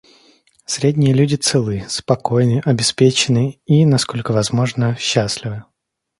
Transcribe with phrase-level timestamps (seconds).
[0.65, 5.63] Средние люди целы, спокойны, обеспечены и, насколько возможно, счастливы.